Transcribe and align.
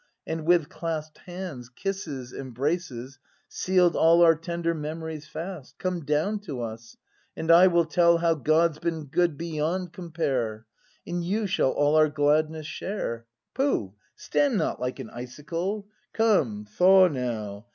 And 0.25 0.47
with 0.47 0.67
clasp'd 0.67 1.19
hands, 1.27 1.69
kisses, 1.69 2.33
embraces 2.33 3.19
Seal'd 3.47 3.95
all 3.95 4.23
our 4.23 4.33
tender 4.33 4.73
memories 4.73 5.27
fast! 5.27 5.77
Come 5.77 6.03
down 6.05 6.39
to 6.39 6.59
us, 6.59 6.97
and 7.37 7.51
I 7.51 7.67
will 7.67 7.85
tell 7.85 8.17
How 8.17 8.33
God's 8.33 8.79
been 8.79 9.05
good 9.05 9.37
beyond 9.37 9.93
compare— 9.93 10.65
And 11.05 11.23
you 11.23 11.45
shall 11.45 11.69
all 11.69 11.95
our 11.95 12.09
gladness 12.09 12.65
share! 12.65 13.27
Pooh, 13.53 13.93
stand 14.15 14.57
not 14.57 14.79
like 14.79 14.97
an 14.97 15.11
icicle! 15.11 15.87
Come, 16.13 16.65
thaw 16.65 17.07
now! 17.07 17.67